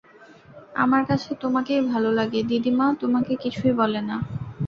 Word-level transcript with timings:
আমার 0.75 1.01
কাছে 1.05 1.29
তোমাকেই 1.41 1.81
ভালো 1.91 2.09
লাগে, 2.11 2.39
দিদি 2.43 2.71
মা 2.71 2.87
তোমাকে 3.01 3.33
কিছুই 3.43 3.73
বলে 3.73 4.01
না। 4.01 4.15